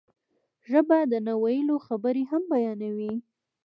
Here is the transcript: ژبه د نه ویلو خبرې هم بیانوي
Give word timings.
ژبه 0.69 0.97
د 1.11 1.13
نه 1.25 1.33
ویلو 1.43 1.75
خبرې 1.87 2.23
هم 2.31 2.43
بیانوي 2.51 3.13